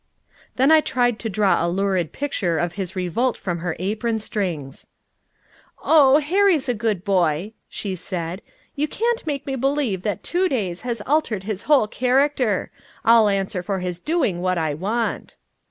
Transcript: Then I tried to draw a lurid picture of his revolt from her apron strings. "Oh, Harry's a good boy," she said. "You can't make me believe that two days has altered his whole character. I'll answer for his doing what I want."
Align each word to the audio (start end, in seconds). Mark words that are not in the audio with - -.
Then 0.55 0.71
I 0.71 0.81
tried 0.81 1.19
to 1.19 1.29
draw 1.29 1.63
a 1.63 1.69
lurid 1.69 2.11
picture 2.11 2.57
of 2.57 2.73
his 2.73 2.95
revolt 2.95 3.37
from 3.37 3.59
her 3.59 3.75
apron 3.77 4.17
strings. 4.17 4.87
"Oh, 5.77 6.17
Harry's 6.17 6.67
a 6.67 6.73
good 6.73 7.03
boy," 7.03 7.53
she 7.69 7.95
said. 7.95 8.41
"You 8.75 8.87
can't 8.87 9.23
make 9.27 9.45
me 9.45 9.55
believe 9.55 10.01
that 10.01 10.23
two 10.23 10.49
days 10.49 10.81
has 10.81 11.03
altered 11.05 11.43
his 11.43 11.61
whole 11.69 11.87
character. 11.87 12.71
I'll 13.05 13.29
answer 13.29 13.61
for 13.61 13.77
his 13.77 13.99
doing 13.99 14.41
what 14.41 14.57
I 14.57 14.73
want." 14.73 15.35